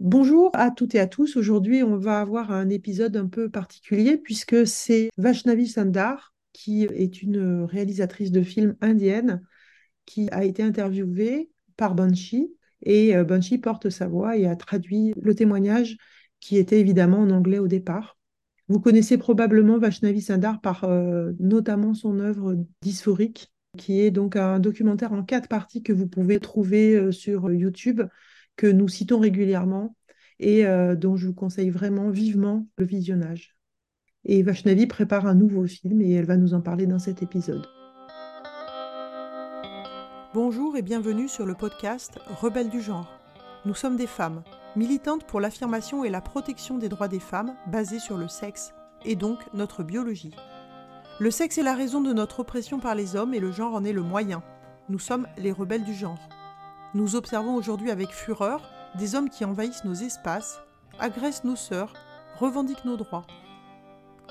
Bonjour 0.00 0.50
à 0.52 0.70
toutes 0.70 0.94
et 0.94 1.00
à 1.00 1.06
tous. 1.06 1.36
Aujourd'hui, 1.36 1.82
on 1.82 1.96
va 1.96 2.20
avoir 2.20 2.52
un 2.52 2.68
épisode 2.68 3.16
un 3.16 3.28
peu 3.28 3.48
particulier 3.48 4.18
puisque 4.18 4.66
c'est 4.66 5.08
Vaishnavi 5.16 5.66
Sandar, 5.66 6.34
qui 6.52 6.84
est 6.84 7.22
une 7.22 7.64
réalisatrice 7.64 8.30
de 8.30 8.42
films 8.42 8.76
indienne, 8.82 9.42
qui 10.04 10.28
a 10.32 10.44
été 10.44 10.62
interviewée 10.62 11.50
par 11.78 11.94
Banshee. 11.94 12.52
Et 12.82 13.16
euh, 13.16 13.24
Banshee 13.24 13.56
porte 13.56 13.88
sa 13.88 14.06
voix 14.06 14.36
et 14.36 14.46
a 14.46 14.54
traduit 14.54 15.14
le 15.18 15.34
témoignage 15.34 15.96
qui 16.40 16.58
était 16.58 16.78
évidemment 16.78 17.20
en 17.20 17.30
anglais 17.30 17.58
au 17.58 17.66
départ. 17.66 18.18
Vous 18.68 18.80
connaissez 18.80 19.16
probablement 19.16 19.78
Vaishnavi 19.78 20.20
Sandar 20.20 20.60
par 20.60 20.84
euh, 20.84 21.32
notamment 21.40 21.94
son 21.94 22.20
œuvre 22.20 22.54
dysphorique, 22.82 23.50
qui 23.78 24.02
est 24.02 24.10
donc 24.10 24.36
un 24.36 24.60
documentaire 24.60 25.14
en 25.14 25.22
quatre 25.22 25.48
parties 25.48 25.82
que 25.82 25.94
vous 25.94 26.06
pouvez 26.06 26.38
trouver 26.38 26.96
euh, 26.96 27.12
sur 27.12 27.50
YouTube 27.50 28.02
que 28.56 28.66
nous 28.66 28.88
citons 28.88 29.18
régulièrement 29.18 29.96
et 30.38 30.66
euh, 30.66 30.94
dont 30.96 31.16
je 31.16 31.28
vous 31.28 31.34
conseille 31.34 31.70
vraiment 31.70 32.10
vivement 32.10 32.66
le 32.76 32.86
visionnage. 32.86 33.56
Et 34.24 34.42
Vaishnavi 34.42 34.86
prépare 34.86 35.26
un 35.26 35.34
nouveau 35.34 35.66
film 35.66 36.00
et 36.00 36.12
elle 36.12 36.26
va 36.26 36.36
nous 36.36 36.54
en 36.54 36.60
parler 36.60 36.86
dans 36.86 36.98
cet 36.98 37.22
épisode. 37.22 37.66
Bonjour 40.34 40.76
et 40.76 40.82
bienvenue 40.82 41.28
sur 41.28 41.46
le 41.46 41.54
podcast 41.54 42.18
Rebelles 42.40 42.68
du 42.68 42.80
genre. 42.80 43.10
Nous 43.64 43.74
sommes 43.74 43.96
des 43.96 44.06
femmes, 44.06 44.42
militantes 44.74 45.26
pour 45.26 45.40
l'affirmation 45.40 46.04
et 46.04 46.10
la 46.10 46.20
protection 46.20 46.76
des 46.76 46.88
droits 46.88 47.08
des 47.08 47.20
femmes 47.20 47.54
basés 47.68 47.98
sur 47.98 48.18
le 48.18 48.28
sexe 48.28 48.74
et 49.04 49.16
donc 49.16 49.38
notre 49.54 49.82
biologie. 49.82 50.34
Le 51.20 51.30
sexe 51.30 51.56
est 51.56 51.62
la 51.62 51.74
raison 51.74 52.02
de 52.02 52.12
notre 52.12 52.40
oppression 52.40 52.78
par 52.78 52.94
les 52.94 53.16
hommes 53.16 53.32
et 53.32 53.40
le 53.40 53.50
genre 53.50 53.74
en 53.74 53.84
est 53.84 53.92
le 53.92 54.02
moyen. 54.02 54.42
Nous 54.88 54.98
sommes 54.98 55.26
les 55.38 55.52
rebelles 55.52 55.84
du 55.84 55.94
genre. 55.94 56.28
Nous 56.94 57.16
observons 57.16 57.54
aujourd'hui 57.54 57.90
avec 57.90 58.10
fureur 58.10 58.62
des 58.96 59.14
hommes 59.14 59.28
qui 59.28 59.44
envahissent 59.44 59.84
nos 59.84 59.94
espaces, 59.94 60.60
agressent 60.98 61.44
nos 61.44 61.56
sœurs, 61.56 61.92
revendiquent 62.38 62.84
nos 62.84 62.96
droits. 62.96 63.26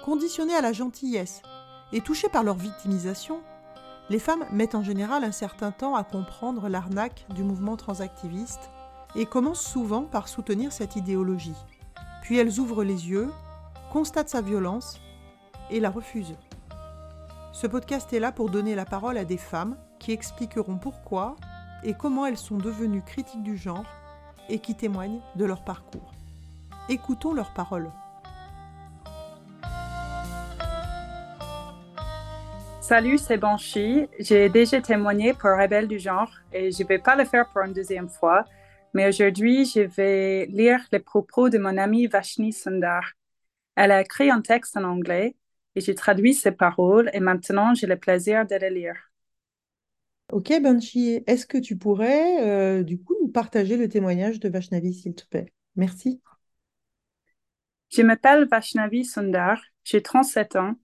Conditionnés 0.03 0.56
à 0.56 0.62
la 0.62 0.73
gentillesse 0.73 1.42
et 1.92 2.02
touchés 2.02 2.30
par 2.30 2.44
leur 2.44 2.56
victimisation, 2.56 3.42
les 4.09 4.20
femmes 4.20 4.45
mettent 4.52 4.75
en 4.75 4.84
général 4.84 5.23
un 5.23 5.31
certain 5.31 5.72
temps 5.72 5.95
à 5.95 6.03
comprendre 6.03 6.70
l'arnaque 6.70 7.25
du 7.34 7.44
mouvement 7.44 7.75
transactiviste 7.75 8.69
et 9.16 9.25
commencent 9.25 9.66
souvent 9.66 10.03
par 10.03 10.28
soutenir 10.28 10.72
cette 10.72 10.95
idéologie. 10.95 11.56
Puis 12.22 12.38
elles 12.38 12.59
ouvrent 12.59 12.84
les 12.84 13.09
yeux, 13.09 13.31
constatent 13.92 14.30
sa 14.30 14.42
violence 14.42 15.00
et 15.69 15.80
la 15.80 15.90
refusent. 15.90 16.38
Ce 17.52 17.67
podcast 17.67 18.12
est 18.14 18.19
là 18.19 18.31
pour 18.31 18.50
donner 18.50 18.75
la 18.75 18.86
parole 18.86 19.17
à 19.17 19.25
des 19.25 19.38
femmes 19.38 19.78
qui 20.00 20.12
expliqueront 20.12 20.78
pourquoi 20.78 21.36
et 21.86 21.94
comment 21.94 22.25
elles 22.25 22.38
sont 22.38 22.58
devenues 22.58 23.03
critiques 23.03 23.44
du 23.44 23.55
genre 23.55 23.86
et 24.50 24.59
qui 24.59 24.75
témoignent 24.75 25.22
de 25.36 25.45
leur 25.45 25.64
parcours. 25.64 26.11
Écoutons 26.89 27.33
leurs 27.33 27.53
paroles. 27.53 27.91
Salut, 32.81 33.17
c'est 33.17 33.38
Banshee. 33.38 34.08
J'ai 34.19 34.50
déjà 34.50 34.81
témoigné 34.81 35.33
pour 35.33 35.52
Rebelle 35.52 35.88
du 35.88 36.00
genre 36.00 36.31
et 36.52 36.72
je 36.72 36.83
ne 36.83 36.88
vais 36.88 37.00
pas 37.00 37.16
le 37.16 37.25
faire 37.25 37.50
pour 37.50 37.61
une 37.61 37.73
deuxième 37.73 38.09
fois, 38.09 38.45
mais 38.94 39.08
aujourd'hui, 39.08 39.66
je 39.66 39.81
vais 39.81 40.45
lire 40.47 40.80
les 40.91 41.00
propos 41.00 41.50
de 41.50 41.58
mon 41.58 41.78
amie 41.78 42.08
Vashni 42.08 42.53
Sundar. 42.53 43.13
Elle 43.75 43.91
a 43.91 44.02
écrit 44.02 44.30
un 44.30 44.41
texte 44.41 44.78
en 44.78 44.83
anglais 44.83 45.36
et 45.75 45.81
j'ai 45.81 45.95
traduit 45.95 46.33
ses 46.33 46.52
paroles 46.52 47.09
et 47.13 47.19
maintenant 47.19 47.73
j'ai 47.73 47.88
le 47.88 47.97
plaisir 47.97 48.45
de 48.45 48.56
le 48.56 48.69
lire. 48.69 48.95
Ok, 50.31 50.52
Banshee, 50.62 51.23
est-ce 51.28 51.45
que 51.45 51.58
tu 51.58 51.78
pourrais 51.78 52.44
euh, 52.48 52.84
du 52.84 53.00
coup 53.02 53.16
nous 53.22 53.30
partager 53.30 53.78
le 53.78 53.88
témoignage 53.88 54.40
de 54.40 54.50
Vaishnavi, 54.50 54.94
s'il 54.94 55.14
te 55.14 55.26
plaît? 55.28 55.54
Merci. 55.76 56.22
Je 57.92 58.02
m'appelle 58.02 58.48
Vaishnavi 58.50 59.06
Sundar, 59.06 59.62
j'ai 59.84 60.02
37 60.02 60.56
ans, 60.56 60.76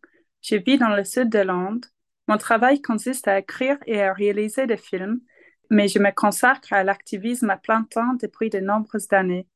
je 0.41 0.55
vis 0.55 0.77
dans 0.77 0.95
le 0.95 1.03
sud 1.03 1.29
de 1.29 1.39
Londres. 1.39 1.87
Mon 2.27 2.37
travail 2.37 2.81
consiste 2.81 3.27
à 3.27 3.39
écrire 3.39 3.77
et 3.87 4.01
à 4.01 4.13
réaliser 4.13 4.67
des 4.67 4.77
films, 4.77 5.21
mais 5.71 5.87
je 5.87 5.99
me 5.99 6.11
consacre 6.13 6.71
à 6.71 6.83
l'activisme 6.83 7.49
à 7.49 7.57
plein 7.57 7.83
temps 7.83 8.13
depuis 8.21 8.49
de 8.49 8.59
nombreuses 8.59 9.11
années. 9.11 9.47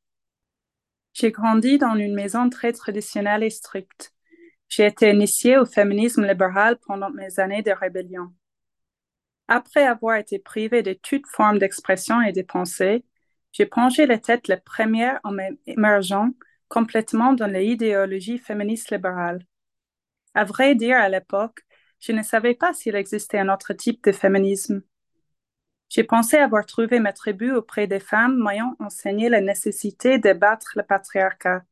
J'ai 1.12 1.30
grandi 1.30 1.78
dans 1.78 1.94
une 1.94 2.14
maison 2.14 2.50
très 2.50 2.72
traditionnelle 2.72 3.44
et 3.44 3.50
stricte. 3.50 4.12
J'ai 4.68 4.86
été 4.86 5.10
initiée 5.10 5.56
au 5.56 5.64
féminisme 5.64 6.26
libéral 6.26 6.76
pendant 6.86 7.10
mes 7.10 7.38
années 7.38 7.62
de 7.62 7.70
rébellion. 7.70 8.32
Après 9.48 9.86
avoir 9.86 10.16
été 10.16 10.38
privée 10.38 10.82
de 10.82 10.92
toute 10.92 11.26
forme 11.26 11.58
d'expression 11.58 12.20
et 12.22 12.32
de 12.32 12.42
pensée, 12.42 13.04
j'ai 13.52 13.66
plongé 13.66 14.06
la 14.06 14.18
tête 14.18 14.48
la 14.48 14.56
première 14.56 15.20
en 15.24 15.32
m'émergeant 15.32 16.30
complètement 16.68 17.32
dans 17.32 17.46
l'idéologie 17.46 18.38
féministe 18.38 18.90
libérale. 18.90 19.46
À 20.34 20.44
vrai 20.44 20.74
dire, 20.74 20.98
à 20.98 21.08
l'époque, 21.08 21.60
je 22.00 22.12
ne 22.12 22.22
savais 22.22 22.54
pas 22.54 22.74
s'il 22.74 22.96
existait 22.96 23.38
un 23.38 23.48
autre 23.48 23.72
type 23.72 24.02
de 24.04 24.12
féminisme. 24.12 24.82
J'ai 25.88 26.04
pensé 26.04 26.36
avoir 26.36 26.66
trouvé 26.66 26.98
ma 26.98 27.12
tribu 27.12 27.52
auprès 27.52 27.86
des 27.86 28.00
femmes 28.00 28.36
m'ayant 28.42 28.76
enseigné 28.80 29.28
la 29.28 29.40
nécessité 29.40 30.18
de 30.18 30.32
battre 30.32 30.72
le 30.74 30.82
patriarcat. 30.82 31.62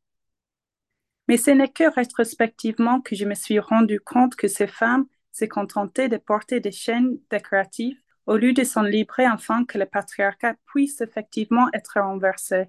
Mais 1.27 1.37
ce 1.37 1.51
n'est 1.51 1.71
que 1.71 1.93
rétrospectivement 1.93 3.01
que 3.01 3.15
je 3.15 3.25
me 3.25 3.35
suis 3.35 3.59
rendu 3.59 3.99
compte 3.99 4.35
que 4.35 4.47
ces 4.47 4.67
femmes 4.67 5.05
s'est 5.35 5.49
contenté 5.49 6.07
de 6.07 6.15
porter 6.15 6.61
des 6.61 6.71
chaînes 6.71 7.19
décoratives 7.29 7.99
au 8.25 8.37
lieu 8.37 8.53
de 8.53 8.63
s'en 8.63 8.83
livrer 8.83 9.25
afin 9.25 9.65
que 9.65 9.77
le 9.77 9.85
patriarcat 9.85 10.55
puisse 10.65 11.01
effectivement 11.01 11.67
être 11.73 11.99
renversé. 11.99 12.67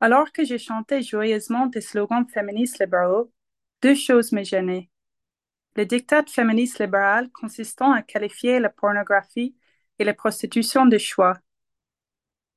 Alors 0.00 0.32
que 0.32 0.44
j'ai 0.44 0.58
chanté 0.58 1.00
joyeusement 1.00 1.66
des 1.66 1.80
slogans 1.80 2.28
féministes 2.28 2.78
libéraux, 2.78 3.32
deux 3.80 3.94
choses 3.94 4.32
me 4.32 4.44
gênaient. 4.44 4.90
Le 5.76 5.86
dictat 5.86 6.24
féministe 6.26 6.78
libéral 6.78 7.30
consistant 7.32 7.92
à 7.92 8.02
qualifier 8.02 8.60
la 8.60 8.68
pornographie 8.68 9.56
et 9.98 10.04
la 10.04 10.12
prostitution 10.12 10.84
de 10.84 10.98
choix. 10.98 11.38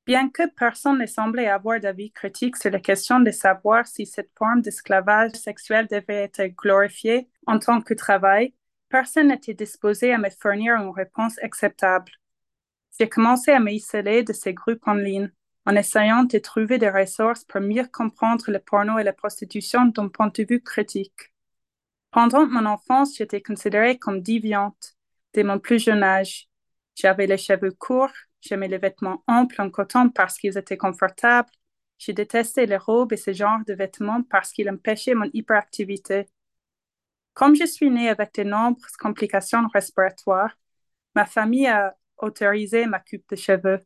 Bien 0.04 0.28
que 0.28 0.42
personne 0.56 0.98
ne 0.98 1.06
semblait 1.06 1.48
avoir 1.48 1.80
d'avis 1.80 2.12
critique 2.12 2.58
sur 2.58 2.70
la 2.70 2.80
question 2.80 3.20
de 3.20 3.30
savoir 3.30 3.86
si 3.86 4.04
cette 4.04 4.30
forme 4.36 4.60
d'esclavage 4.60 5.32
sexuel 5.32 5.86
devait 5.90 6.24
être 6.24 6.44
glorifiée 6.48 7.30
en 7.46 7.58
tant 7.58 7.80
que 7.80 7.94
travail, 7.94 8.54
Personne 8.90 9.28
n'était 9.28 9.54
disposé 9.54 10.12
à 10.12 10.18
me 10.18 10.28
fournir 10.30 10.74
une 10.74 10.90
réponse 10.90 11.38
acceptable. 11.42 12.10
J'ai 12.98 13.08
commencé 13.08 13.52
à 13.52 13.60
m'isoler 13.60 14.24
de 14.24 14.32
ces 14.32 14.52
groupes 14.52 14.86
en 14.86 14.94
ligne, 14.94 15.30
en 15.64 15.76
essayant 15.76 16.24
de 16.24 16.38
trouver 16.38 16.78
des 16.78 16.90
ressources 16.90 17.44
pour 17.44 17.60
mieux 17.60 17.86
comprendre 17.86 18.50
le 18.50 18.58
porno 18.58 18.98
et 18.98 19.04
la 19.04 19.12
prostitution 19.12 19.86
d'un 19.86 20.08
point 20.08 20.32
de 20.34 20.44
vue 20.48 20.60
critique. 20.60 21.32
Pendant 22.10 22.46
mon 22.46 22.66
enfance, 22.66 23.16
j'étais 23.16 23.40
considérée 23.40 23.96
comme 23.96 24.22
déviante 24.22 24.96
dès 25.32 25.44
mon 25.44 25.60
plus 25.60 25.78
jeune 25.78 26.02
âge. 26.02 26.48
J'avais 26.96 27.28
les 27.28 27.38
cheveux 27.38 27.70
courts, 27.70 28.12
j'aimais 28.40 28.66
les 28.66 28.78
vêtements 28.78 29.22
amples 29.28 29.62
en 29.62 29.70
coton 29.70 30.10
parce 30.10 30.36
qu'ils 30.36 30.58
étaient 30.58 30.76
confortables. 30.76 31.50
J'ai 31.98 32.12
détesté 32.12 32.66
les 32.66 32.76
robes 32.76 33.12
et 33.12 33.16
ce 33.16 33.32
genre 33.32 33.60
de 33.68 33.74
vêtements 33.74 34.24
parce 34.24 34.52
qu'ils 34.52 34.68
empêchaient 34.68 35.14
mon 35.14 35.30
hyperactivité. 35.32 36.26
Comme 37.40 37.56
je 37.56 37.64
suis 37.64 37.88
née 37.88 38.10
avec 38.10 38.34
de 38.34 38.42
nombreuses 38.42 38.98
complications 38.98 39.66
respiratoires, 39.72 40.58
ma 41.14 41.24
famille 41.24 41.66
a 41.66 41.96
autorisé 42.18 42.84
ma 42.84 42.98
coupe 43.00 43.26
de 43.30 43.36
cheveux. 43.36 43.80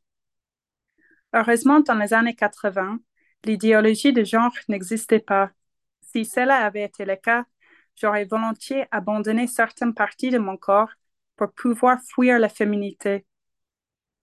Heureusement, 1.32 1.78
dans 1.78 1.94
les 1.94 2.12
années 2.12 2.34
80, 2.34 2.98
l'idéologie 3.44 4.12
de 4.12 4.24
genre 4.24 4.50
n'existait 4.68 5.20
pas. 5.20 5.52
Si 6.00 6.24
cela 6.24 6.66
avait 6.66 6.82
été 6.82 7.04
le 7.04 7.14
cas, 7.14 7.44
j'aurais 7.94 8.24
volontiers 8.24 8.86
abandonné 8.90 9.46
certaines 9.46 9.94
parties 9.94 10.30
de 10.30 10.38
mon 10.38 10.56
corps 10.56 10.90
pour 11.36 11.52
pouvoir 11.52 11.98
fuir 12.02 12.40
la 12.40 12.48
féminité. 12.48 13.24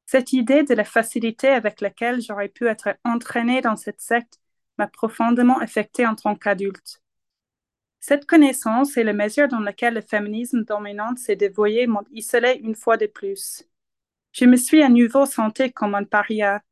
Cette 0.08 0.34
idée 0.34 0.64
de 0.64 0.74
la 0.74 0.84
facilité 0.84 1.48
avec 1.48 1.80
laquelle 1.80 2.22
j'aurais 2.22 2.50
pu 2.50 2.68
être 2.68 2.98
entraînée 3.06 3.62
dans 3.62 3.78
cette 3.78 4.02
secte 4.02 4.42
m'a 4.78 4.88
profondément 4.88 5.60
affectée 5.60 6.06
en 6.06 6.16
tant 6.16 6.36
qu'adulte. 6.36 7.01
Cette 8.02 8.26
connaissance 8.26 8.98
est 8.98 9.04
la 9.04 9.14
mesure 9.14 9.48
dans 9.48 9.60
laquelle 9.60 9.94
le 9.94 10.02
féminisme 10.02 10.64
dominant 10.64 11.16
s'est 11.16 11.36
dévoyé 11.36 11.86
m'ont 11.86 12.04
isolé 12.12 12.60
une 12.64 12.76
fois 12.76 12.98
de 12.98 13.06
plus. 13.06 13.64
Je 14.32 14.46
me 14.46 14.58
suis 14.58 14.82
à 14.82 14.90
nouveau 14.90 15.28
sentie 15.28 15.72
comme 15.72 15.94
un 15.94 16.04
paria. 16.04 16.64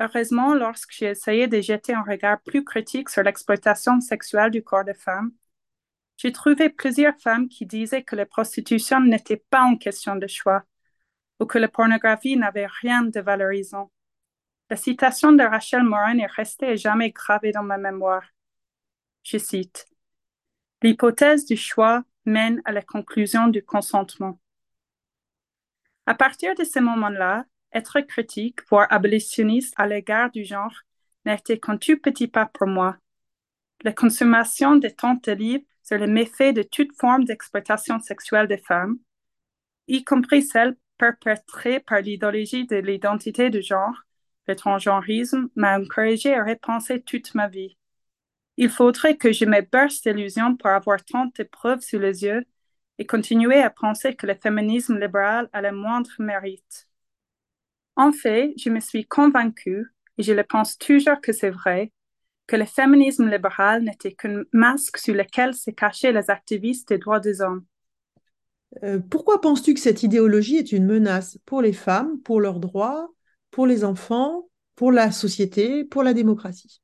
Heureusement, 0.00 0.54
lorsque 0.54 0.92
j'ai 0.92 1.10
essayé 1.10 1.48
de 1.48 1.60
jeter 1.60 1.92
un 1.92 2.02
regard 2.02 2.40
plus 2.40 2.64
critique 2.64 3.10
sur 3.10 3.22
l'exploitation 3.22 4.00
sexuelle 4.00 4.50
du 4.50 4.62
corps 4.62 4.84
des 4.84 4.94
femmes, 4.94 5.32
j'ai 6.16 6.32
trouvé 6.32 6.70
plusieurs 6.70 7.18
femmes 7.20 7.48
qui 7.48 7.66
disaient 7.66 8.02
que 8.02 8.16
la 8.16 8.24
prostitution 8.24 9.00
n'était 9.00 9.44
pas 9.50 9.68
une 9.68 9.78
question 9.78 10.16
de 10.16 10.26
choix 10.26 10.64
ou 11.40 11.44
que 11.44 11.58
la 11.58 11.68
pornographie 11.68 12.38
n'avait 12.38 12.68
rien 12.80 13.02
de 13.02 13.20
valorisant. 13.20 13.90
La 14.70 14.76
citation 14.76 15.32
de 15.32 15.42
Rachel 15.42 15.82
Morin 15.82 16.18
est 16.18 16.26
restée 16.26 16.70
et 16.70 16.76
jamais 16.78 17.10
gravée 17.10 17.52
dans 17.52 17.62
ma 17.62 17.76
mémoire. 17.76 18.24
Je 19.22 19.36
cite 19.36 19.89
L'hypothèse 20.82 21.44
du 21.44 21.56
choix 21.56 22.04
mène 22.24 22.62
à 22.64 22.72
la 22.72 22.82
conclusion 22.82 23.48
du 23.48 23.62
consentement. 23.62 24.38
À 26.06 26.14
partir 26.14 26.54
de 26.54 26.64
ce 26.64 26.78
moment-là, 26.78 27.44
être 27.72 28.00
critique, 28.00 28.60
voire 28.68 28.86
abolitionniste 28.90 29.74
à 29.76 29.86
l'égard 29.86 30.30
du 30.30 30.44
genre, 30.44 30.74
n'était 31.26 31.58
qu'un 31.58 31.76
tout 31.76 31.98
petit 31.98 32.28
pas 32.28 32.46
pour 32.46 32.66
moi. 32.66 32.96
La 33.82 33.92
consommation 33.92 34.76
des 34.76 34.92
temps 34.92 35.18
de 35.22 35.32
livres 35.32 35.64
sur 35.82 35.98
les 35.98 36.06
méfaits 36.06 36.54
de 36.54 36.62
toute 36.62 36.96
forme 36.98 37.24
d'exploitation 37.24 38.00
sexuelle 38.00 38.48
des 38.48 38.58
femmes, 38.58 38.98
y 39.86 40.04
compris 40.04 40.42
celles 40.42 40.76
perpétrées 40.98 41.80
par 41.80 42.00
l'idéologie 42.00 42.66
de 42.66 42.76
l'identité 42.76 43.50
de 43.50 43.60
genre, 43.60 44.04
le 44.46 44.56
transgenrisme, 44.56 45.48
m'a 45.56 45.78
encouragé 45.78 46.34
à 46.34 46.44
repenser 46.44 47.02
toute 47.02 47.34
ma 47.34 47.48
vie. 47.48 47.76
Il 48.62 48.68
faudrait 48.68 49.16
que 49.16 49.32
je 49.32 49.46
me 49.46 49.62
burste 49.62 50.06
d'illusions 50.06 50.54
pour 50.54 50.68
avoir 50.68 51.02
tant 51.02 51.30
de 51.34 51.42
preuves 51.44 51.80
sous 51.80 51.98
les 51.98 52.24
yeux 52.24 52.44
et 52.98 53.06
continuer 53.06 53.62
à 53.62 53.70
penser 53.70 54.14
que 54.14 54.26
le 54.26 54.34
féminisme 54.34 54.98
libéral 55.00 55.48
a 55.54 55.62
le 55.62 55.72
moindre 55.72 56.10
mérite. 56.18 56.86
En 57.96 58.12
fait, 58.12 58.52
je 58.58 58.68
me 58.68 58.80
suis 58.80 59.06
convaincue, 59.06 59.86
et 60.18 60.22
je 60.22 60.34
le 60.34 60.44
pense 60.44 60.76
toujours 60.76 61.22
que 61.22 61.32
c'est 61.32 61.48
vrai, 61.48 61.90
que 62.46 62.56
le 62.56 62.66
féminisme 62.66 63.30
libéral 63.30 63.82
n'était 63.82 64.12
qu'un 64.12 64.42
masque 64.52 64.98
sous 64.98 65.14
lequel 65.14 65.54
se 65.54 65.70
cachaient 65.70 66.12
les 66.12 66.28
activistes 66.28 66.90
des 66.90 66.98
droits 66.98 67.18
des 67.18 67.40
hommes. 67.40 67.64
Euh, 68.82 68.98
pourquoi 68.98 69.40
penses-tu 69.40 69.72
que 69.72 69.80
cette 69.80 70.02
idéologie 70.02 70.58
est 70.58 70.72
une 70.72 70.84
menace 70.84 71.38
pour 71.46 71.62
les 71.62 71.72
femmes, 71.72 72.20
pour 72.20 72.42
leurs 72.42 72.60
droits, 72.60 73.08
pour 73.50 73.66
les 73.66 73.84
enfants, 73.84 74.50
pour 74.74 74.92
la 74.92 75.12
société, 75.12 75.86
pour 75.86 76.02
la 76.02 76.12
démocratie? 76.12 76.82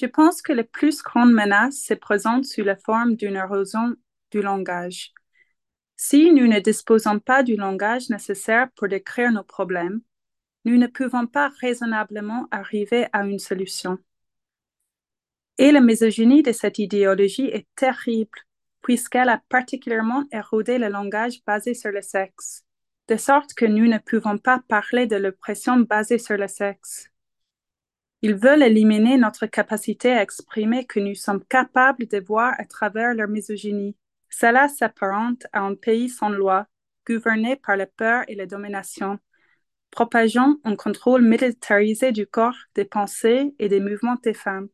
Je 0.00 0.06
pense 0.06 0.40
que 0.40 0.54
la 0.54 0.64
plus 0.64 1.02
grande 1.02 1.30
menace 1.30 1.76
se 1.76 1.92
présente 1.92 2.46
sous 2.46 2.62
la 2.62 2.76
forme 2.76 3.16
d'une 3.16 3.36
érosion 3.36 3.96
du 4.30 4.40
langage. 4.40 5.12
Si 5.94 6.32
nous 6.32 6.46
ne 6.46 6.58
disposons 6.58 7.18
pas 7.18 7.42
du 7.42 7.54
langage 7.54 8.08
nécessaire 8.08 8.68
pour 8.76 8.88
décrire 8.88 9.30
nos 9.30 9.44
problèmes, 9.44 10.00
nous 10.64 10.78
ne 10.78 10.86
pouvons 10.86 11.26
pas 11.26 11.50
raisonnablement 11.60 12.48
arriver 12.50 13.08
à 13.12 13.26
une 13.26 13.38
solution. 13.38 13.98
Et 15.58 15.70
la 15.70 15.82
misogynie 15.82 16.42
de 16.42 16.52
cette 16.52 16.78
idéologie 16.78 17.48
est 17.48 17.68
terrible, 17.76 18.38
puisqu'elle 18.80 19.28
a 19.28 19.42
particulièrement 19.50 20.24
érodé 20.32 20.78
le 20.78 20.88
langage 20.88 21.44
basé 21.46 21.74
sur 21.74 21.90
le 21.90 22.00
sexe, 22.00 22.64
de 23.08 23.16
sorte 23.16 23.52
que 23.52 23.66
nous 23.66 23.86
ne 23.86 23.98
pouvons 23.98 24.38
pas 24.38 24.62
parler 24.66 25.06
de 25.06 25.16
l'oppression 25.16 25.76
basée 25.76 26.18
sur 26.18 26.38
le 26.38 26.48
sexe. 26.48 27.09
Ils 28.22 28.34
veulent 28.34 28.62
éliminer 28.62 29.16
notre 29.16 29.46
capacité 29.46 30.12
à 30.12 30.22
exprimer 30.22 30.84
que 30.84 31.00
nous 31.00 31.14
sommes 31.14 31.44
capables 31.44 32.06
de 32.06 32.18
voir 32.18 32.54
à 32.58 32.64
travers 32.64 33.14
leur 33.14 33.28
misogynie. 33.28 33.96
Cela 34.28 34.68
s'apparente 34.68 35.46
à 35.52 35.60
un 35.60 35.74
pays 35.74 36.10
sans 36.10 36.28
loi, 36.28 36.66
gouverné 37.06 37.56
par 37.56 37.76
la 37.76 37.86
peur 37.86 38.24
et 38.28 38.34
la 38.34 38.46
domination, 38.46 39.18
propageant 39.90 40.56
un 40.64 40.76
contrôle 40.76 41.22
militarisé 41.22 42.12
du 42.12 42.26
corps, 42.26 42.56
des 42.74 42.84
pensées 42.84 43.54
et 43.58 43.68
des 43.68 43.80
mouvements 43.80 44.18
des 44.22 44.34
femmes. 44.34 44.68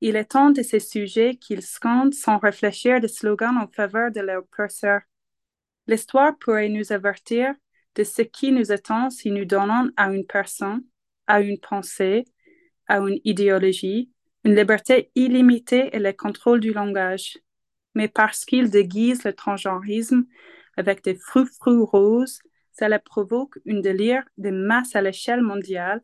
Il 0.00 0.16
est 0.16 0.32
temps 0.32 0.50
de 0.50 0.62
ces 0.62 0.80
sujets 0.80 1.36
qu'ils 1.36 1.62
scandent 1.62 2.12
sans 2.12 2.38
réfléchir 2.38 3.00
des 3.00 3.08
slogans 3.08 3.56
en 3.56 3.68
faveur 3.68 4.10
de 4.10 4.20
l'oppresseur. 4.20 5.00
L'histoire 5.86 6.36
pourrait 6.38 6.68
nous 6.68 6.92
avertir 6.92 7.54
de 7.94 8.04
ce 8.04 8.22
qui 8.22 8.52
nous 8.52 8.72
attend 8.72 9.08
si 9.10 9.30
nous 9.30 9.46
donnons 9.46 9.90
à 9.96 10.12
une 10.12 10.26
personne, 10.26 10.82
à 11.26 11.40
une 11.40 11.58
pensée, 11.58 12.24
à 12.88 12.98
une 12.98 13.18
idéologie, 13.24 14.10
une 14.44 14.54
liberté 14.54 15.10
illimitée 15.14 15.90
et 15.92 15.98
le 15.98 16.12
contrôle 16.12 16.60
du 16.60 16.72
langage. 16.72 17.38
Mais 17.94 18.08
parce 18.08 18.44
qu'il 18.44 18.70
déguise 18.70 19.24
le 19.24 19.32
transgenrisme 19.32 20.26
avec 20.76 21.02
des 21.02 21.14
frou-frous 21.14 21.86
roses, 21.86 22.38
cela 22.78 22.98
provoque 22.98 23.58
une 23.64 23.80
délire 23.80 24.22
de 24.38 24.50
masse 24.50 24.94
à 24.94 25.02
l'échelle 25.02 25.40
mondiale 25.40 26.00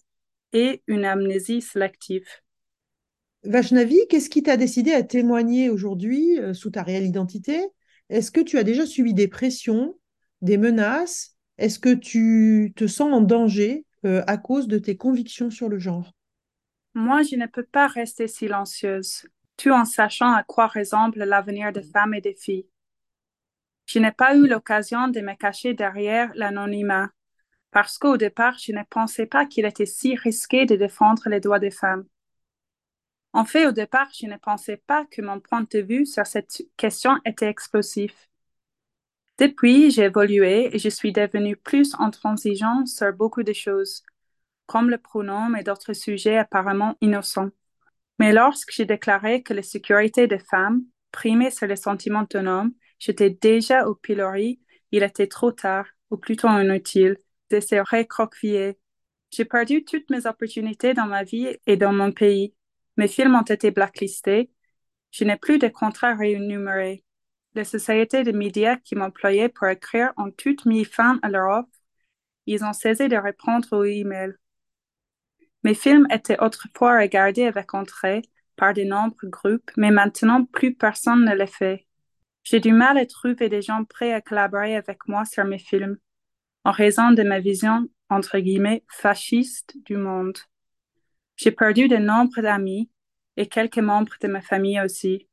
et 0.52 0.82
une 0.86 1.04
amnésie 1.04 1.60
sélective. 1.60 2.26
Vaishnavi, 3.44 3.98
qu'est-ce 4.08 4.30
qui 4.30 4.42
t'a 4.42 4.56
décidé 4.56 4.92
à 4.92 5.02
témoigner 5.02 5.68
aujourd'hui 5.68 6.38
euh, 6.38 6.54
sous 6.54 6.70
ta 6.70 6.82
réelle 6.82 7.06
identité? 7.06 7.60
Est-ce 8.08 8.30
que 8.30 8.40
tu 8.40 8.58
as 8.58 8.62
déjà 8.62 8.86
subi 8.86 9.14
des 9.14 9.28
pressions, 9.28 9.98
des 10.42 10.58
menaces? 10.58 11.36
Est-ce 11.58 11.78
que 11.78 11.94
tu 11.94 12.72
te 12.76 12.86
sens 12.86 13.12
en 13.12 13.20
danger? 13.20 13.84
Euh, 14.04 14.22
à 14.26 14.36
cause 14.36 14.68
de 14.68 14.78
tes 14.78 14.96
convictions 14.96 15.50
sur 15.50 15.68
le 15.68 15.78
genre 15.78 16.12
Moi, 16.94 17.22
je 17.22 17.36
ne 17.36 17.46
peux 17.46 17.64
pas 17.64 17.86
rester 17.86 18.28
silencieuse 18.28 19.26
tout 19.56 19.70
en 19.70 19.84
sachant 19.84 20.32
à 20.32 20.42
quoi 20.42 20.66
ressemble 20.66 21.24
l'avenir 21.24 21.72
des 21.72 21.82
femmes 21.82 22.14
et 22.14 22.20
des 22.20 22.34
filles. 22.34 22.66
Je 23.86 23.98
n'ai 23.98 24.12
pas 24.12 24.34
eu 24.34 24.46
l'occasion 24.46 25.08
de 25.08 25.20
me 25.20 25.34
cacher 25.34 25.74
derrière 25.74 26.30
l'anonymat, 26.34 27.10
parce 27.70 27.98
qu'au 27.98 28.16
départ, 28.16 28.58
je 28.58 28.72
ne 28.72 28.82
pensais 28.88 29.26
pas 29.26 29.46
qu'il 29.46 29.64
était 29.66 29.86
si 29.86 30.16
risqué 30.16 30.66
de 30.66 30.76
défendre 30.76 31.28
les 31.28 31.40
droits 31.40 31.58
des 31.58 31.70
femmes. 31.70 32.04
En 33.32 33.44
fait, 33.44 33.66
au 33.66 33.72
départ, 33.72 34.08
je 34.18 34.26
ne 34.26 34.36
pensais 34.36 34.76
pas 34.76 35.06
que 35.06 35.22
mon 35.22 35.40
point 35.40 35.66
de 35.70 35.78
vue 35.78 36.06
sur 36.06 36.26
cette 36.26 36.62
question 36.76 37.18
était 37.24 37.48
explosif. 37.48 38.28
Depuis, 39.42 39.90
j'ai 39.90 40.04
évolué 40.04 40.72
et 40.72 40.78
je 40.78 40.88
suis 40.88 41.10
devenue 41.12 41.56
plus 41.56 41.96
intransigeante 41.98 42.86
sur 42.86 43.12
beaucoup 43.12 43.42
de 43.42 43.52
choses, 43.52 44.04
comme 44.66 44.88
le 44.88 44.98
pronom 44.98 45.56
et 45.56 45.64
d'autres 45.64 45.94
sujets 45.94 46.38
apparemment 46.38 46.96
innocents. 47.00 47.50
Mais 48.20 48.32
lorsque 48.32 48.70
j'ai 48.70 48.84
déclaré 48.84 49.42
que 49.42 49.52
la 49.52 49.64
sécurité 49.64 50.28
des 50.28 50.38
femmes 50.38 50.84
primait 51.10 51.50
sur 51.50 51.66
les 51.66 51.74
sentiments 51.74 52.24
d'un 52.30 52.46
homme, 52.46 52.72
j'étais 53.00 53.30
déjà 53.30 53.88
au 53.88 53.96
pilori, 53.96 54.60
il 54.92 55.02
était 55.02 55.26
trop 55.26 55.50
tard, 55.50 55.88
ou 56.10 56.16
plutôt 56.16 56.46
inutile, 56.46 57.16
de 57.50 57.58
se 57.58 57.74
recroqueviller. 57.74 58.78
J'ai 59.32 59.44
perdu 59.44 59.84
toutes 59.84 60.08
mes 60.08 60.24
opportunités 60.24 60.94
dans 60.94 61.06
ma 61.06 61.24
vie 61.24 61.48
et 61.66 61.76
dans 61.76 61.92
mon 61.92 62.12
pays. 62.12 62.54
Mes 62.96 63.08
films 63.08 63.34
ont 63.34 63.42
été 63.42 63.72
blacklistés. 63.72 64.52
Je 65.10 65.24
n'ai 65.24 65.36
plus 65.36 65.58
de 65.58 65.66
contrats 65.66 66.14
rémunérés. 66.14 67.02
Les 67.54 67.64
sociétés 67.64 68.22
de 68.22 68.32
médias 68.32 68.76
qui 68.76 68.94
m'employaient 68.94 69.48
pour 69.50 69.68
écrire 69.68 70.12
ont 70.16 70.30
toutes 70.30 70.64
mis 70.64 70.84
fin 70.84 71.18
à 71.22 71.28
leur 71.28 71.58
offre. 71.58 71.68
Ils 72.46 72.64
ont 72.64 72.72
cessé 72.72 73.08
de 73.08 73.16
répondre 73.16 73.68
aux 73.72 73.84
emails. 73.84 74.34
Mes 75.62 75.74
films 75.74 76.06
étaient 76.10 76.40
autrefois 76.40 76.98
regardés 76.98 77.44
avec 77.44 77.74
entrée 77.74 78.22
par 78.56 78.74
de 78.74 78.82
nombreux 78.82 79.28
groupes, 79.28 79.70
mais 79.76 79.90
maintenant 79.90 80.44
plus 80.44 80.74
personne 80.74 81.24
ne 81.24 81.34
les 81.34 81.46
fait. 81.46 81.86
J'ai 82.42 82.58
du 82.58 82.72
mal 82.72 82.98
à 82.98 83.06
trouver 83.06 83.48
des 83.48 83.62
gens 83.62 83.84
prêts 83.84 84.12
à 84.12 84.20
collaborer 84.20 84.76
avec 84.76 85.06
moi 85.06 85.24
sur 85.24 85.44
mes 85.44 85.58
films, 85.58 85.98
en 86.64 86.72
raison 86.72 87.12
de 87.12 87.22
ma 87.22 87.38
vision, 87.38 87.88
entre 88.08 88.38
guillemets, 88.38 88.84
fasciste 88.88 89.74
du 89.84 89.96
monde. 89.96 90.38
J'ai 91.36 91.52
perdu 91.52 91.88
de 91.88 91.96
nombreux 91.96 92.44
amis 92.44 92.90
et 93.36 93.46
quelques 93.46 93.78
membres 93.78 94.14
de 94.20 94.28
ma 94.28 94.40
famille 94.40 94.80
aussi. 94.80 95.28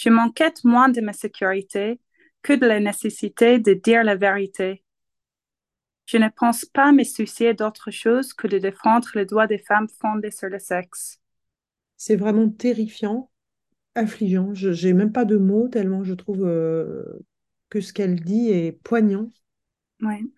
Je 0.00 0.08
m'inquiète 0.08 0.64
moins 0.64 0.88
de 0.88 1.02
ma 1.02 1.12
sécurité 1.12 2.00
que 2.40 2.54
de 2.54 2.66
la 2.66 2.80
nécessité 2.80 3.58
de 3.58 3.74
dire 3.74 4.02
la 4.02 4.16
vérité 4.16 4.82
je 6.10 6.16
ne 6.16 6.28
pense 6.28 6.64
pas 6.64 6.90
me 6.90 7.04
soucier 7.04 7.54
d'autre 7.54 7.92
chose 7.92 8.32
que 8.32 8.48
de 8.48 8.58
défendre 8.58 9.06
les 9.14 9.26
droits 9.26 9.46
des 9.46 9.58
femmes 9.58 9.86
fondés 10.00 10.32
sur 10.32 10.48
le 10.48 10.58
sexe. 10.58 11.20
C'est 11.96 12.16
vraiment 12.16 12.48
terrifiant, 12.48 13.30
affligeant. 13.94 14.52
Je 14.52 14.70
n'ai 14.70 14.92
même 14.92 15.12
pas 15.12 15.24
de 15.24 15.36
mots 15.36 15.68
tellement 15.68 16.02
je 16.02 16.14
trouve 16.14 16.44
euh, 16.44 17.04
que 17.68 17.80
ce 17.80 17.92
qu'elle 17.92 18.18
dit 18.18 18.50
est 18.50 18.72
poignant. 18.72 19.30
Oui. 20.02 20.32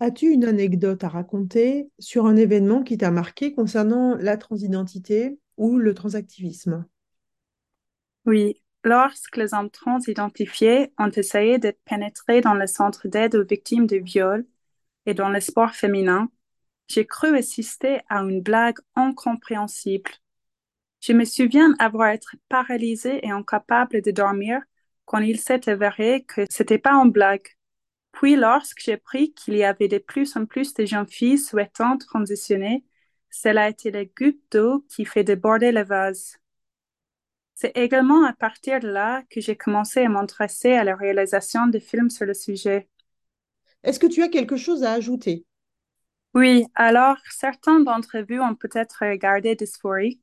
As-tu 0.00 0.26
une 0.26 0.44
anecdote 0.44 1.02
à 1.02 1.08
raconter 1.08 1.88
sur 1.98 2.26
un 2.26 2.36
événement 2.36 2.82
qui 2.82 2.98
t'a 2.98 3.10
marqué 3.10 3.54
concernant 3.54 4.16
la 4.16 4.36
transidentité 4.36 5.38
ou 5.56 5.78
le 5.78 5.94
transactivisme? 5.94 6.84
Oui, 8.26 8.60
Lorsque 8.86 9.36
les 9.36 9.48
trans 9.72 9.98
identifiés 10.06 10.92
ont 10.96 11.10
essayé 11.10 11.58
de 11.58 11.72
pénétrer 11.86 12.40
dans 12.40 12.54
le 12.54 12.68
centre 12.68 13.08
d'aide 13.08 13.34
aux 13.34 13.44
victimes 13.44 13.88
de 13.88 13.96
viol 13.96 14.46
et 15.06 15.14
dans 15.14 15.28
le 15.28 15.40
sport 15.40 15.72
féminin, 15.72 16.30
j'ai 16.86 17.04
cru 17.04 17.36
assister 17.36 18.00
à 18.08 18.20
une 18.20 18.42
blague 18.42 18.78
incompréhensible. 18.94 20.12
Je 21.00 21.12
me 21.14 21.24
souviens 21.24 21.74
avoir 21.80 22.10
été 22.10 22.28
paralysée 22.48 23.26
et 23.26 23.30
incapable 23.32 24.02
de 24.02 24.12
dormir 24.12 24.60
quand 25.04 25.18
il 25.18 25.40
s'est 25.40 25.68
avéré 25.68 26.22
que 26.22 26.42
c'était 26.48 26.78
pas 26.78 26.92
une 26.92 27.10
blague. 27.10 27.48
Puis 28.12 28.36
lorsque 28.36 28.82
j'ai 28.82 28.92
appris 28.92 29.34
qu'il 29.34 29.56
y 29.56 29.64
avait 29.64 29.88
de 29.88 29.98
plus 29.98 30.36
en 30.36 30.46
plus 30.46 30.74
de 30.74 30.86
jeunes 30.86 31.08
filles 31.08 31.38
souhaitant 31.38 31.98
transitionner, 31.98 32.84
cela 33.30 33.64
a 33.64 33.68
été 33.70 33.90
la 33.90 34.04
goutte 34.04 34.40
d'eau 34.52 34.86
qui 34.88 35.04
fait 35.04 35.24
déborder 35.24 35.72
le 35.72 35.82
vase. 35.82 36.38
C'est 37.56 37.74
également 37.74 38.26
à 38.26 38.34
partir 38.34 38.80
de 38.80 38.88
là 38.88 39.22
que 39.30 39.40
j'ai 39.40 39.56
commencé 39.56 40.02
à 40.02 40.10
m'intéresser 40.10 40.74
à 40.74 40.84
la 40.84 40.94
réalisation 40.94 41.66
de 41.66 41.78
films 41.78 42.10
sur 42.10 42.26
le 42.26 42.34
sujet. 42.34 42.86
Est-ce 43.82 43.98
que 43.98 44.06
tu 44.06 44.22
as 44.22 44.28
quelque 44.28 44.58
chose 44.58 44.84
à 44.84 44.92
ajouter? 44.92 45.46
Oui, 46.34 46.66
alors 46.74 47.16
certains 47.30 47.80
d'entre 47.80 48.18
vous 48.28 48.42
ont 48.42 48.54
peut-être 48.54 48.98
regardé 49.00 49.54
Dysphoric, 49.54 50.20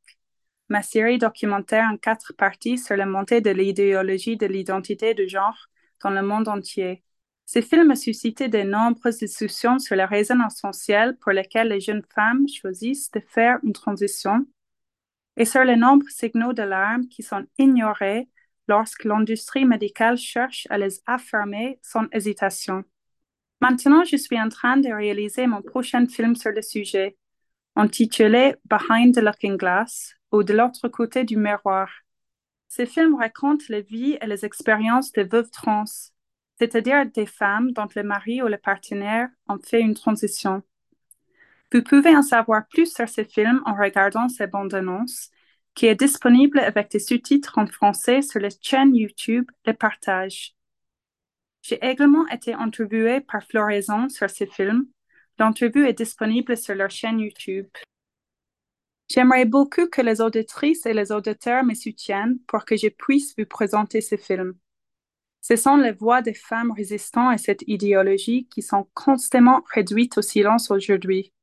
ma 0.70 0.84
série 0.84 1.18
documentaire 1.18 1.90
en 1.92 1.98
quatre 1.98 2.34
parties 2.34 2.78
sur 2.78 2.96
la 2.96 3.08
montée 3.08 3.42
de 3.42 3.50
l'idéologie 3.50 4.38
de 4.38 4.46
l'identité 4.46 5.16
de 5.16 5.26
genre 5.26 5.58
dans 6.04 6.12
le 6.12 6.22
monde 6.22 6.48
entier. 6.48 7.04
Ce 7.48 7.62
film 7.62 7.90
a 7.90 7.96
suscité 7.96 8.48
de 8.48 8.62
nombreuses 8.62 9.18
discussions 9.18 9.80
sur 9.80 9.96
les 9.96 10.06
raisons 10.06 10.38
essentielles 10.46 11.18
pour 11.18 11.32
lesquelles 11.32 11.70
les 11.70 11.82
jeunes 11.82 12.06
femmes 12.14 12.48
choisissent 12.48 13.10
de 13.10 13.22
faire 13.22 13.58
une 13.64 13.74
transition 13.74 14.46
et 15.38 15.46
sur 15.46 15.64
les 15.64 15.76
nombreux 15.76 16.10
signaux 16.10 16.54
d'alarme 16.54 17.08
qui 17.08 17.24
sont 17.24 17.46
ignorés 17.58 18.30
lorsque 18.68 19.04
l'industrie 19.04 19.66
médicale 19.66 20.18
cherche 20.18 20.68
à 20.70 20.78
les 20.78 21.02
affirmer 21.06 21.80
sans 21.82 22.06
hésitation. 22.12 22.84
Maintenant, 23.62 24.04
je 24.04 24.18
suis 24.18 24.40
en 24.40 24.50
train 24.50 24.78
de 24.78 24.90
réaliser 24.90 25.48
mon 25.48 25.62
prochain 25.62 26.06
film 26.08 26.36
sur 26.36 26.52
le 26.52 26.62
sujet, 26.62 27.18
intitulé 27.76 28.56
Behind 28.66 29.16
the 29.16 29.20
Looking 29.22 29.58
Glass 29.58 30.14
ou 30.32 30.44
De 30.44 30.54
l'autre 30.54 30.88
côté 30.88 31.24
du 31.24 31.38
miroir. 31.38 31.90
Ce 32.68 32.86
film 32.86 33.16
raconte 33.16 33.68
les 33.70 33.82
vies 33.82 34.18
et 34.20 34.26
les 34.26 34.46
expériences 34.46 35.12
des 35.12 35.24
veuves 35.24 35.52
trans, 35.52 35.86
c'est-à-dire 36.60 37.06
des 37.06 37.26
femmes 37.26 37.72
dont 37.72 37.88
le 37.96 38.04
mari 38.04 38.42
ou 38.42 38.48
le 38.48 38.58
partenaire 38.58 39.30
ont 39.48 39.60
fait 39.60 39.82
une 39.82 39.94
transition. 39.94 40.64
Vous 41.74 41.82
pouvez 41.82 42.16
en 42.16 42.22
savoir 42.22 42.68
plus 42.68 42.94
sur 42.94 43.10
ce 43.10 43.24
film 43.24 43.60
en 43.66 43.74
regardant 43.74 44.30
ses 44.30 44.46
bandes 44.46 44.76
annonces, 44.76 45.32
qui 45.74 45.88
est 45.88 45.96
disponible 45.96 46.60
avec 46.60 46.92
des 46.92 47.00
sous-titres 47.00 47.58
en 47.58 47.66
français 47.66 48.22
sur 48.22 48.40
la 48.40 48.50
chaîne 48.62 48.96
YouTube 48.96 49.50
Le 49.66 49.74
Partage. 49.74 50.54
J'ai 51.64 51.84
également 51.84 52.28
été 52.28 52.54
interviewée 52.54 53.22
par 53.22 53.42
Floraison 53.42 54.08
sur 54.08 54.30
ce 54.30 54.46
film. 54.46 54.86
L'entrevue 55.40 55.88
est 55.88 55.98
disponible 55.98 56.56
sur 56.56 56.76
leur 56.76 56.92
chaîne 56.92 57.20
YouTube. 57.20 57.66
J'aimerais 59.10 59.46
beaucoup 59.46 59.88
que 59.88 60.02
les 60.02 60.22
auditrices 60.22 60.86
et 60.86 60.94
les 60.94 61.12
auditeurs 61.12 61.64
me 61.64 61.74
soutiennent 61.74 62.38
pour 62.46 62.66
que 62.66 62.78
je 62.78 62.90
puisse 62.90 63.34
vous 63.36 63.48
présenter 63.48 64.02
ce 64.02 64.16
film. 64.16 64.54
Ce 65.42 65.56
sont 65.56 65.78
les 65.78 65.92
voix 65.92 66.22
des 66.22 66.36
femmes 66.36 66.72
résistant 66.72 67.30
à 67.30 67.40
cette 67.40 67.64
idéologie 67.66 68.48
qui 68.48 68.62
sont 68.62 68.88
constamment 68.94 69.64
réduites 69.74 70.20
au 70.20 70.22
silence 70.22 70.70
aujourd'hui. 70.70 71.34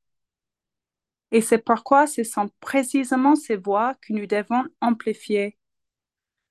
Et 1.31 1.41
c'est 1.41 1.63
pourquoi 1.63 2.07
ce 2.07 2.23
sont 2.23 2.49
précisément 2.59 3.35
ces 3.35 3.55
voix 3.55 3.95
que 4.01 4.13
nous 4.13 4.25
devons 4.25 4.65
amplifier. 4.81 5.57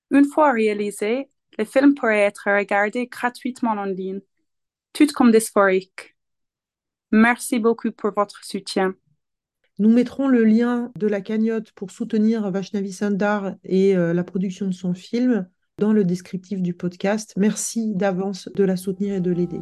Une 0.09 0.25
fois 0.25 0.51
réalisé, 0.51 1.29
le 1.57 1.65
film 1.65 1.93
pourrait 1.93 2.21
être 2.21 2.49
regardé 2.51 3.07
gratuitement 3.07 3.71
en 3.71 3.85
ligne, 3.85 4.21
tout 4.93 5.07
comme 5.13 5.31
dysphorique. 5.31 6.15
Merci 7.11 7.59
beaucoup 7.59 7.91
pour 7.91 8.11
votre 8.15 8.43
soutien. 8.43 8.95
Nous 9.79 9.89
mettrons 9.89 10.27
le 10.27 10.43
lien 10.43 10.91
de 10.95 11.07
la 11.07 11.21
cagnotte 11.21 11.71
pour 11.71 11.91
soutenir 11.91 12.49
Vaishnavi 12.51 12.93
Sundar 12.93 13.55
et 13.63 13.95
euh, 13.95 14.13
la 14.13 14.23
production 14.23 14.67
de 14.67 14.73
son 14.73 14.93
film 14.93 15.49
dans 15.77 15.93
le 15.93 16.03
descriptif 16.03 16.61
du 16.61 16.73
podcast. 16.73 17.33
Merci 17.35 17.95
d'avance 17.95 18.47
de 18.53 18.63
la 18.63 18.77
soutenir 18.77 19.15
et 19.15 19.21
de 19.21 19.31
l'aider. 19.31 19.61